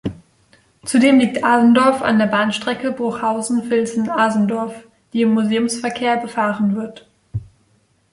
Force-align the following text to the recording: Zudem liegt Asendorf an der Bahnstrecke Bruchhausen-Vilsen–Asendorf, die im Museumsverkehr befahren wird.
Zudem 0.83 1.19
liegt 1.19 1.43
Asendorf 1.43 2.01
an 2.01 2.17
der 2.17 2.25
Bahnstrecke 2.25 2.91
Bruchhausen-Vilsen–Asendorf, 2.91 4.73
die 5.13 5.21
im 5.21 5.35
Museumsverkehr 5.35 6.17
befahren 6.17 6.75
wird. 6.75 7.05